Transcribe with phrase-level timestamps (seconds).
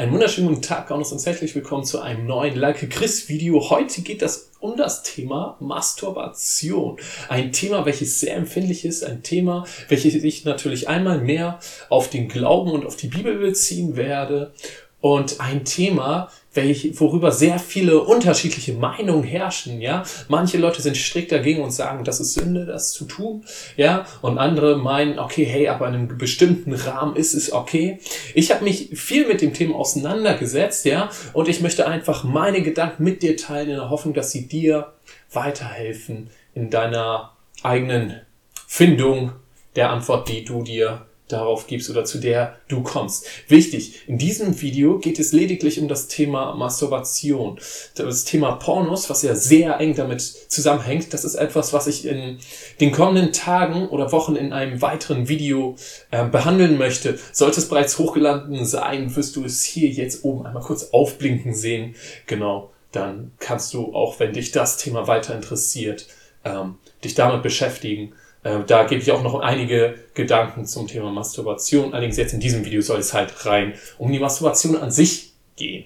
[0.00, 3.68] Einen wunderschönen guten Tag und herzlich willkommen zu einem neuen Like Chris Video.
[3.68, 6.96] Heute geht es um das Thema Masturbation.
[7.28, 11.60] Ein Thema, welches sehr empfindlich ist, ein Thema, welches ich natürlich einmal mehr
[11.90, 14.54] auf den Glauben und auf die Bibel beziehen werde
[15.02, 20.02] und ein Thema, welch, worüber sehr viele unterschiedliche Meinungen herrschen, ja.
[20.28, 23.44] Manche Leute sind strikt dagegen und sagen, das ist Sünde, das zu tun,
[23.76, 24.04] ja.
[24.20, 28.00] Und andere meinen, okay, hey, aber in einem bestimmten Rahmen ist es okay.
[28.34, 31.10] Ich habe mich viel mit dem Thema auseinandergesetzt, ja.
[31.32, 34.92] Und ich möchte einfach meine Gedanken mit dir teilen in der Hoffnung, dass sie dir
[35.32, 38.20] weiterhelfen in deiner eigenen
[38.66, 39.32] Findung
[39.76, 43.26] der Antwort, die du dir darauf gibst oder zu der du kommst.
[43.48, 47.58] Wichtig, in diesem Video geht es lediglich um das Thema Masturbation.
[47.94, 52.38] Das Thema Pornos, was ja sehr eng damit zusammenhängt, das ist etwas, was ich in
[52.80, 55.76] den kommenden Tagen oder Wochen in einem weiteren Video
[56.10, 57.18] äh, behandeln möchte.
[57.32, 61.94] Sollte es bereits hochgeladen sein, wirst du es hier jetzt oben einmal kurz aufblinken sehen.
[62.26, 66.06] Genau, dann kannst du, auch wenn dich das Thema weiter interessiert,
[66.44, 68.12] ähm, dich damit beschäftigen
[68.42, 71.92] äh, da gebe ich auch noch einige Gedanken zum Thema Masturbation.
[71.92, 75.84] Allerdings jetzt in diesem Video soll es halt rein um die Masturbation an sich gehen.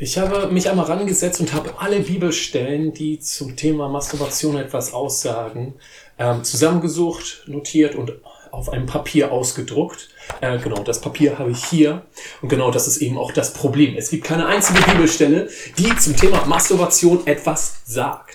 [0.00, 5.74] Ich habe mich einmal rangesetzt und habe alle Bibelstellen, die zum Thema Masturbation etwas aussagen,
[6.18, 8.12] ähm, zusammengesucht, notiert und
[8.52, 10.08] auf einem Papier ausgedruckt.
[10.40, 12.02] Äh, genau, das Papier habe ich hier.
[12.42, 13.96] Und genau das ist eben auch das Problem.
[13.96, 15.48] Es gibt keine einzige Bibelstelle,
[15.78, 18.27] die zum Thema Masturbation etwas sagt.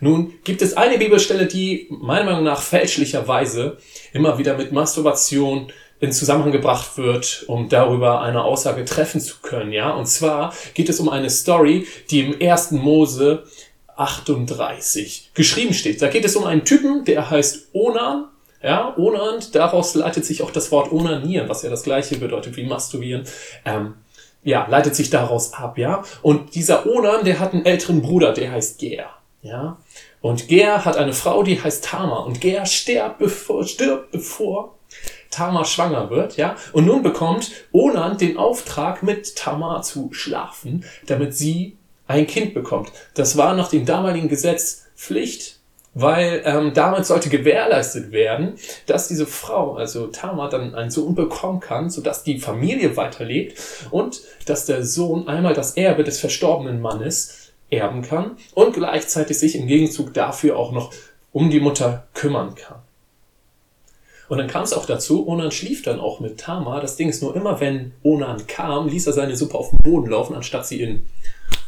[0.00, 3.78] Nun gibt es eine Bibelstelle, die meiner Meinung nach fälschlicherweise
[4.12, 9.72] immer wieder mit Masturbation in Zusammenhang gebracht wird, um darüber eine Aussage treffen zu können,
[9.72, 9.90] ja.
[9.90, 13.44] Und zwar geht es um eine Story, die im ersten Mose
[13.96, 16.00] 38 geschrieben steht.
[16.00, 18.30] Da geht es um einen Typen, der heißt Onan
[18.62, 22.64] ja, onant, daraus leitet sich auch das Wort onanieren, was ja das gleiche bedeutet wie
[22.64, 23.24] masturbieren.
[23.64, 23.94] Ähm,
[24.42, 26.02] ja, leitet sich daraus ab, ja.
[26.22, 29.10] Und dieser Onan, der hat einen älteren Bruder, der heißt Ger,
[29.42, 29.78] ja.
[30.20, 32.26] Und Ger hat eine Frau, die heißt Tamar.
[32.26, 34.76] Und Ger stirbt bevor, stirbt bevor
[35.30, 36.56] Tamar schwanger wird, ja.
[36.72, 42.90] Und nun bekommt Onan den Auftrag, mit Tamar zu schlafen, damit sie ein Kind bekommt.
[43.14, 45.60] Das war nach dem damaligen Gesetz Pflicht
[45.94, 48.54] weil ähm, damit sollte gewährleistet werden,
[48.86, 53.58] dass diese Frau, also Tamar, dann einen Sohn bekommen kann, sodass die Familie weiterlebt
[53.90, 59.56] und dass der Sohn einmal das Erbe des verstorbenen Mannes erben kann und gleichzeitig sich
[59.56, 60.92] im Gegenzug dafür auch noch
[61.32, 62.80] um die Mutter kümmern kann.
[64.28, 66.80] Und dann kam es auch dazu, Onan schlief dann auch mit Tamar.
[66.80, 70.08] Das Ding ist nur immer, wenn Onan kam, ließ er seine Suppe auf den Boden
[70.08, 71.06] laufen, anstatt sie in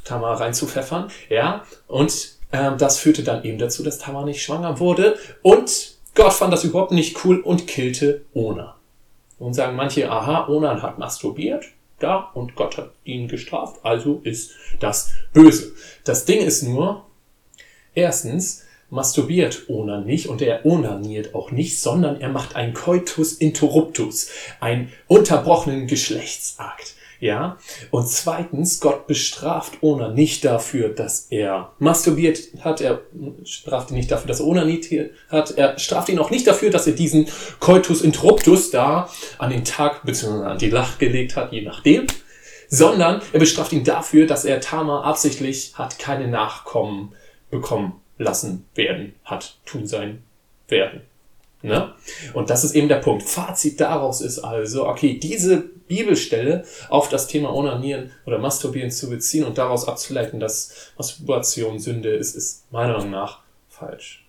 [0.04, 1.08] Tamar reinzupfeffern.
[1.28, 6.32] Ja, und ähm, das führte dann eben dazu, dass Tamar nicht schwanger wurde und Gott
[6.34, 8.74] fand das überhaupt nicht cool und killte Onan.
[9.38, 11.64] Und sagen manche, aha, Onan hat masturbiert,
[12.02, 15.72] da, und Gott hat ihn gestraft, also ist das böse.
[16.04, 17.06] Das Ding ist nur,
[17.94, 24.28] erstens, masturbiert Onan nicht und er onaniert auch nicht, sondern er macht einen Coitus interruptus,
[24.60, 26.94] einen unterbrochenen Geschlechtsakt.
[27.22, 27.56] Ja.
[27.92, 32.80] Und zweitens, Gott bestraft Ona nicht dafür, dass er masturbiert hat.
[32.80, 33.02] Er
[33.44, 34.86] straft ihn nicht dafür, dass er onaniert
[35.28, 35.52] hat.
[35.56, 37.28] Er straft ihn auch nicht dafür, dass er diesen
[37.60, 40.44] Coitus interruptus da an den Tag bzw.
[40.46, 42.08] an die Lach gelegt hat, je nachdem.
[42.66, 47.14] Sondern er bestraft ihn dafür, dass er Tama absichtlich hat keine Nachkommen
[47.52, 50.24] bekommen lassen werden, hat tun sein
[50.66, 51.02] werden.
[51.62, 51.92] Ne?
[52.34, 53.22] Und das ist eben der Punkt.
[53.22, 59.44] Fazit daraus ist also, okay, diese Bibelstelle auf das Thema Onanieren oder Masturbieren zu beziehen
[59.44, 64.24] und daraus abzuleiten, dass Masturbation Sünde ist, ist meiner Meinung nach falsch.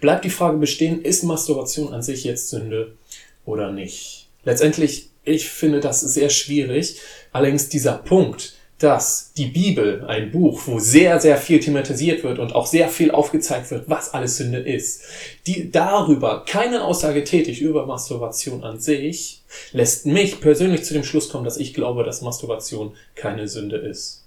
[0.00, 2.96] Bleibt die Frage bestehen, ist Masturbation an sich jetzt Sünde
[3.44, 4.28] oder nicht?
[4.44, 7.00] Letztendlich, ich finde das sehr schwierig.
[7.32, 12.54] Allerdings dieser Punkt, dass die Bibel, ein Buch, wo sehr, sehr viel thematisiert wird und
[12.54, 15.02] auch sehr viel aufgezeigt wird, was alles Sünde ist,
[15.46, 19.42] die darüber keine Aussage tätig über Masturbation an sich,
[19.72, 24.21] lässt mich persönlich zu dem Schluss kommen, dass ich glaube, dass Masturbation keine Sünde ist.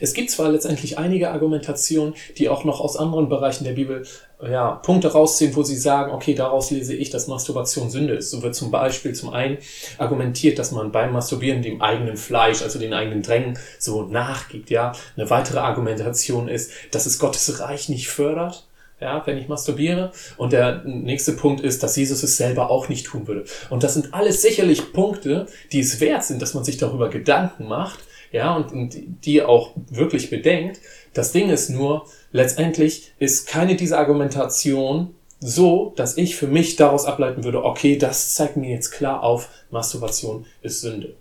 [0.00, 4.04] Es gibt zwar letztendlich einige Argumentationen, die auch noch aus anderen Bereichen der Bibel
[4.42, 8.30] ja, Punkte rausziehen, wo sie sagen, okay, daraus lese ich, dass Masturbation Sünde ist.
[8.30, 9.58] So wird zum Beispiel zum einen
[9.98, 14.70] argumentiert, dass man beim Masturbieren dem eigenen Fleisch, also den eigenen Drängen, so nachgibt.
[14.70, 18.66] Ja, eine weitere Argumentation ist, dass es Gottes Reich nicht fördert.
[19.00, 20.12] Ja, wenn ich masturbiere.
[20.36, 23.44] Und der nächste Punkt ist, dass Jesus es selber auch nicht tun würde.
[23.68, 27.66] Und das sind alles sicherlich Punkte, die es wert sind, dass man sich darüber Gedanken
[27.66, 27.98] macht
[28.34, 30.80] ja, und, und die auch wirklich bedenkt.
[31.12, 37.04] Das Ding ist nur, letztendlich ist keine dieser Argumentation so, dass ich für mich daraus
[37.04, 41.14] ableiten würde, okay, das zeigt mir jetzt klar auf, Masturbation ist Sünde.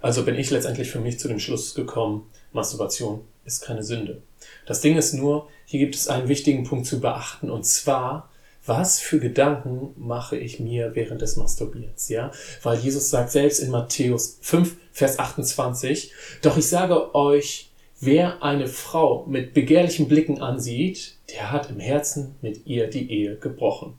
[0.00, 4.22] Also bin ich letztendlich für mich zu dem Schluss gekommen, Masturbation ist keine Sünde.
[4.64, 8.30] Das Ding ist nur, hier gibt es einen wichtigen Punkt zu beachten und zwar,
[8.64, 12.30] was für Gedanken mache ich mir während des Masturbierens, ja?
[12.62, 16.12] Weil Jesus sagt selbst in Matthäus 5, Vers 28,
[16.42, 17.70] doch ich sage euch,
[18.00, 23.36] wer eine Frau mit begehrlichen Blicken ansieht, der hat im Herzen mit ihr die Ehe
[23.36, 23.94] gebrochen.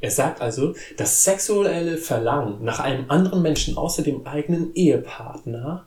[0.00, 5.86] Er sagt also, das sexuelle Verlangen nach einem anderen Menschen außer dem eigenen Ehepartner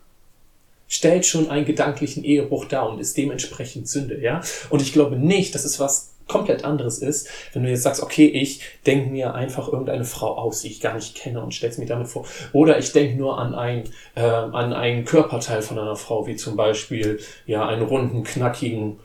[0.88, 4.42] stellt schon einen gedanklichen Ehebruch dar und ist dementsprechend Sünde, ja?
[4.70, 8.28] Und ich glaube nicht, dass es was komplett anderes ist, wenn du jetzt sagst, okay,
[8.28, 11.86] ich denke mir einfach irgendeine Frau aus, die ich gar nicht kenne und stell's mir
[11.86, 12.26] damit vor.
[12.54, 13.84] Oder ich denke nur an ein,
[14.16, 19.00] äh, an einen Körperteil von einer Frau, wie zum Beispiel, ja, einen runden, knackigen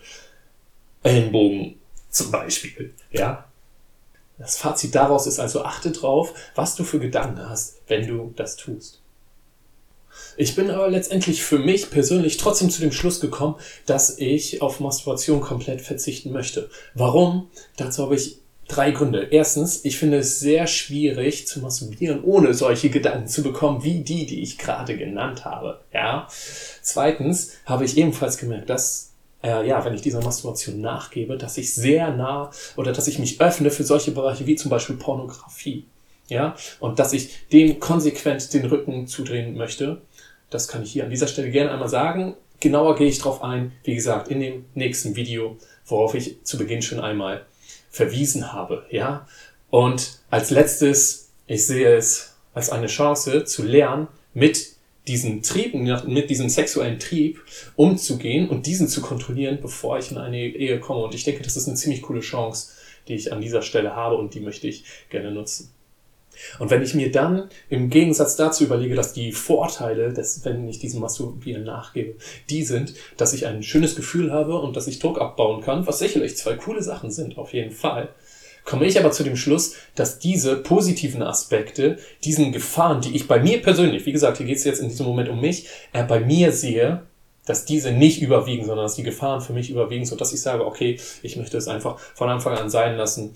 [1.03, 1.77] Ellenbogen
[2.11, 3.45] zum Beispiel, ja?
[4.39, 8.57] Das Fazit daraus ist also, achte drauf, was du für Gedanken hast, wenn du das
[8.57, 9.03] tust.
[10.37, 14.81] Ich bin aber letztendlich für mich persönlich trotzdem zu dem Schluss gekommen, dass ich auf
[14.81, 16.71] Masturbation komplett verzichten möchte.
[16.95, 17.49] Warum?
[17.77, 18.39] Dazu habe ich
[18.71, 19.29] drei Gründe.
[19.31, 24.27] Erstens, ich finde es sehr schwierig zu masturbieren, ohne solche Gedanken zu bekommen, wie die,
[24.27, 25.81] die ich gerade genannt habe.
[25.93, 26.29] Ja.
[26.83, 29.13] Zweitens habe ich ebenfalls gemerkt, dass
[29.43, 33.41] äh, ja, wenn ich dieser Masturbation nachgebe, dass ich sehr nah oder dass ich mich
[33.41, 35.87] öffne für solche Bereiche wie zum Beispiel Pornografie.
[36.31, 40.01] Ja, und dass ich dem konsequent den Rücken zudrehen möchte.
[40.49, 42.37] Das kann ich hier an dieser Stelle gerne einmal sagen.
[42.61, 45.57] Genauer gehe ich darauf ein, wie gesagt, in dem nächsten Video,
[45.87, 47.47] worauf ich zu Beginn schon einmal
[47.91, 48.87] verwiesen habe.
[48.91, 49.27] Ja,
[49.71, 54.77] und als letztes, ich sehe es als eine Chance zu lernen, mit
[55.09, 57.41] diesen Trieb, mit diesem sexuellen Trieb
[57.75, 61.03] umzugehen und diesen zu kontrollieren, bevor ich in eine Ehe komme.
[61.03, 62.73] Und ich denke, das ist eine ziemlich coole Chance,
[63.09, 65.73] die ich an dieser Stelle habe und die möchte ich gerne nutzen.
[66.59, 70.79] Und wenn ich mir dann im Gegensatz dazu überlege, dass die Vorteile, des, wenn ich
[70.79, 72.15] diesem Masturbieren nachgebe,
[72.49, 75.99] die sind, dass ich ein schönes Gefühl habe und dass ich Druck abbauen kann, was
[75.99, 78.09] sicherlich zwei coole Sachen sind, auf jeden Fall,
[78.65, 83.41] komme ich aber zu dem Schluss, dass diese positiven Aspekte, diesen Gefahren, die ich bei
[83.41, 86.21] mir persönlich, wie gesagt, hier geht es jetzt in diesem Moment um mich, äh, bei
[86.21, 87.03] mir sehe,
[87.47, 90.65] dass diese nicht überwiegen, sondern dass die Gefahren für mich überwiegen, so dass ich sage,
[90.65, 93.35] okay, ich möchte es einfach von Anfang an sein lassen.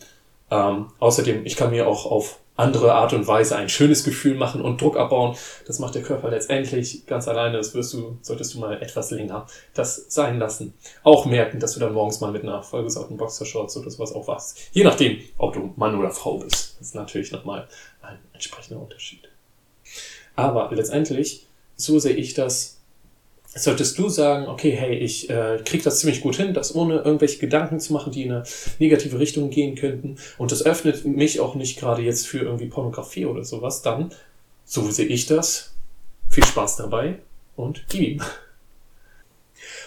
[0.50, 4.60] Ähm, außerdem, ich kann mir auch auf andere Art und Weise ein schönes Gefühl machen
[4.60, 5.36] und Druck abbauen.
[5.66, 7.56] Das macht der Körper letztendlich ganz alleine.
[7.56, 10.74] Das wirst du, solltest du mal etwas länger das sein lassen.
[11.02, 14.58] Auch merken, dass du dann morgens mal mit einer vollgesaugten Boxershorts oder sowas aufwachst.
[14.72, 16.76] Je nachdem, ob du Mann oder Frau bist.
[16.78, 17.66] Das ist natürlich nochmal
[18.02, 19.28] ein entsprechender Unterschied.
[20.36, 21.46] Aber letztendlich,
[21.76, 22.73] so sehe ich das,
[23.54, 27.38] solltest du sagen, okay, hey, ich äh, krieg das ziemlich gut hin, das ohne irgendwelche
[27.38, 28.44] Gedanken zu machen, die in eine
[28.78, 33.26] negative Richtung gehen könnten und das öffnet mich auch nicht gerade jetzt für irgendwie Pornografie
[33.26, 34.10] oder sowas, dann,
[34.64, 35.74] so sehe ich das,
[36.28, 37.18] viel Spaß dabei
[37.56, 38.24] und gib.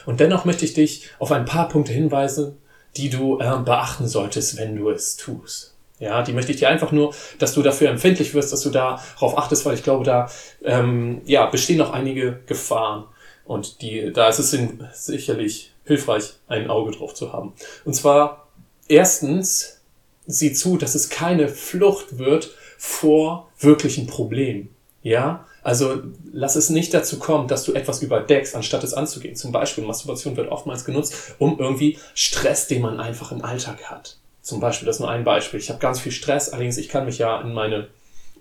[0.05, 2.57] Und dennoch möchte ich dich auf ein paar Punkte hinweisen,
[2.95, 5.75] die du äh, beachten solltest, wenn du es tust.
[5.99, 9.37] Ja, die möchte ich dir einfach nur, dass du dafür empfindlich wirst, dass du darauf
[9.37, 10.29] achtest, weil ich glaube, da
[10.63, 13.05] ähm, ja, bestehen noch einige Gefahren.
[13.47, 14.55] Und die, da ist es
[14.93, 17.53] sicherlich hilfreich, ein Auge drauf zu haben.
[17.85, 18.47] Und zwar,
[18.87, 19.79] erstens,
[20.25, 24.69] sieh zu, dass es keine Flucht wird vor wirklichen Problemen.
[25.01, 26.01] Ja, also
[26.31, 29.35] lass es nicht dazu kommen, dass du etwas überdeckst, anstatt es anzugehen.
[29.35, 34.17] Zum Beispiel Masturbation wird oftmals genutzt, um irgendwie Stress, den man einfach im Alltag hat.
[34.41, 35.59] Zum Beispiel, das ist nur ein Beispiel.
[35.59, 37.87] Ich habe ganz viel Stress, allerdings ich kann mich ja in meine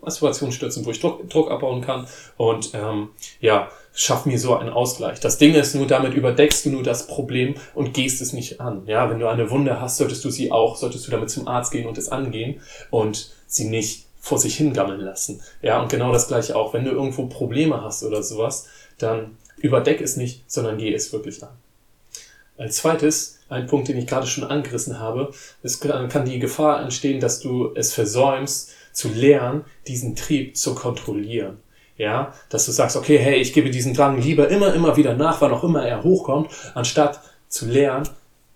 [0.06, 3.10] Masturbation stürzen, wo ich Druck, Druck abbauen kann und ähm,
[3.40, 5.20] ja, schaff mir so einen Ausgleich.
[5.20, 8.82] Das Ding ist nur, damit überdeckst du nur das Problem und gehst es nicht an.
[8.86, 11.72] Ja, wenn du eine Wunde hast, solltest du sie auch, solltest du damit zum Arzt
[11.72, 12.60] gehen und es angehen
[12.90, 15.42] und sie nicht vor sich hingammeln lassen.
[15.60, 16.72] Ja, und genau das gleiche auch.
[16.72, 18.66] Wenn du irgendwo Probleme hast oder sowas,
[18.98, 21.50] dann überdeck es nicht, sondern geh es wirklich an.
[22.58, 25.30] Als zweites, ein Punkt, den ich gerade schon angerissen habe,
[25.62, 31.58] es kann die Gefahr entstehen, dass du es versäumst, zu lernen, diesen Trieb zu kontrollieren.
[31.98, 35.40] Ja, dass du sagst, okay, hey, ich gebe diesen Drang lieber immer, immer wieder nach,
[35.40, 38.06] wann auch immer er hochkommt, anstatt zu lernen,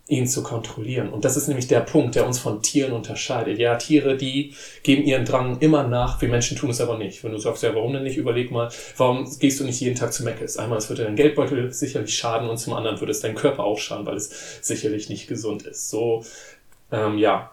[0.09, 1.11] ihn zu kontrollieren.
[1.11, 3.59] Und das ist nämlich der Punkt, der uns von Tieren unterscheidet.
[3.59, 7.23] Ja, Tiere, die geben ihren Drang immer nach, wir Menschen tun es aber nicht.
[7.23, 10.13] Wenn du sagst, ja, warum denn nicht, überleg mal, warum gehst du nicht jeden Tag
[10.13, 10.57] zu Meckes?
[10.57, 13.79] Einmal, es würde dein Geldbeutel sicherlich schaden und zum anderen würde es dein Körper auch
[13.79, 15.89] schaden, weil es sicherlich nicht gesund ist.
[15.91, 16.25] So,
[16.93, 17.53] ähm, ja,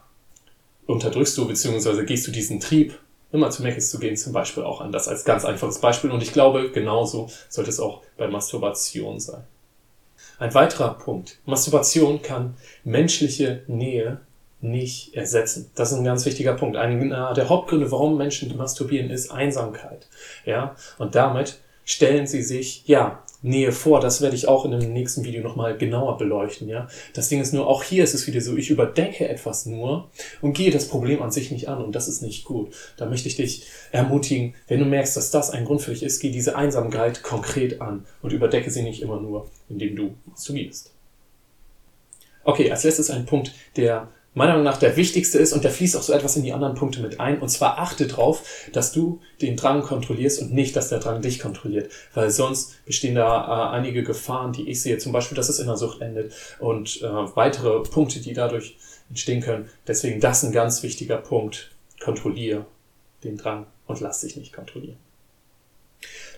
[0.87, 2.97] unterdrückst du beziehungsweise gehst du diesen Trieb,
[3.31, 4.91] immer zu Meckes zu gehen, zum Beispiel auch an.
[4.91, 6.11] Das als ganz einfaches Beispiel.
[6.11, 9.43] Und ich glaube, genauso sollte es auch bei Masturbation sein.
[10.39, 11.39] Ein weiterer Punkt.
[11.45, 14.21] Masturbation kann menschliche Nähe
[14.61, 15.69] nicht ersetzen.
[15.75, 16.77] Das ist ein ganz wichtiger Punkt.
[16.77, 20.07] Einer der Hauptgründe, warum Menschen masturbieren, ist Einsamkeit.
[20.45, 23.99] Ja, und damit stellen sie sich, ja, Nähe vor.
[23.99, 26.87] Das werde ich auch in dem nächsten Video nochmal genauer beleuchten, ja.
[27.13, 30.09] Das Ding ist nur, auch hier ist es wieder so, ich überdecke etwas nur
[30.41, 32.73] und gehe das Problem an sich nicht an und das ist nicht gut.
[32.97, 36.19] Da möchte ich dich ermutigen, wenn du merkst, dass das ein Grund für dich ist,
[36.19, 40.91] geh diese Einsamkeit konkret an und überdecke sie nicht immer nur, indem du masturbierst.
[42.43, 45.97] Okay, als letztes ein Punkt, der meiner Meinung nach der wichtigste ist und der fließt
[45.97, 47.39] auch so etwas in die anderen Punkte mit ein.
[47.39, 51.39] Und zwar achte darauf, dass du den Drang kontrollierst und nicht, dass der Drang dich
[51.39, 51.91] kontrolliert.
[52.13, 54.99] Weil sonst bestehen da äh, einige Gefahren, die ich sehe.
[54.99, 58.77] Zum Beispiel, dass es in der Sucht endet und äh, weitere Punkte, die dadurch
[59.09, 59.69] entstehen können.
[59.87, 61.71] Deswegen das ein ganz wichtiger Punkt.
[61.99, 62.65] Kontrolliere
[63.23, 64.97] den Drang und lass dich nicht kontrollieren.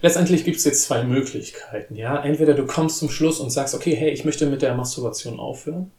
[0.01, 1.97] Letztendlich gibt es jetzt zwei Möglichkeiten.
[1.97, 5.37] Ja, entweder du kommst zum Schluss und sagst, okay, hey, ich möchte mit der Masturbation
[5.37, 5.91] aufhören.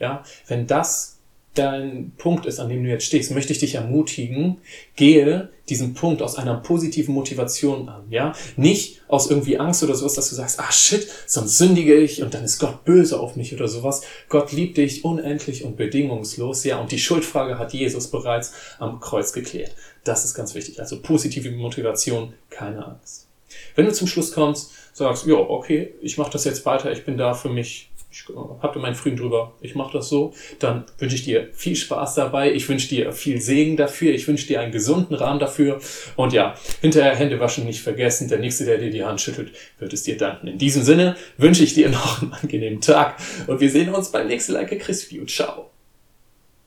[0.00, 1.17] Ja, wenn das
[1.54, 4.58] dein Punkt ist, an dem du jetzt stehst, möchte ich dich ermutigen,
[4.96, 8.32] gehe diesen Punkt aus einer positiven Motivation an, ja?
[8.56, 12.32] Nicht aus irgendwie Angst oder sowas, dass du sagst, ah shit, sonst sündige ich und
[12.32, 14.02] dann ist Gott böse auf mich oder sowas.
[14.28, 16.78] Gott liebt dich unendlich und bedingungslos, ja?
[16.80, 19.74] Und die Schuldfrage hat Jesus bereits am Kreuz geklärt.
[20.04, 20.80] Das ist ganz wichtig.
[20.80, 23.26] Also positive Motivation, keine Angst.
[23.74, 27.16] Wenn du zum Schluss kommst, sagst, ja, okay, ich mache das jetzt weiter, ich bin
[27.16, 28.24] da für mich ich
[28.62, 32.52] habe meinen Frieden drüber, ich mache das so, dann wünsche ich dir viel Spaß dabei,
[32.52, 35.80] ich wünsche dir viel Segen dafür, ich wünsche dir einen gesunden Rahmen dafür.
[36.16, 39.92] Und ja, hinterher Hände waschen nicht vergessen, der Nächste, der dir die Hand schüttelt, wird
[39.92, 40.48] es dir danken.
[40.48, 43.16] In diesem Sinne wünsche ich dir noch einen angenehmen Tag.
[43.46, 45.26] Und wir sehen uns beim nächsten Like Chris View.
[45.26, 45.70] Ciao.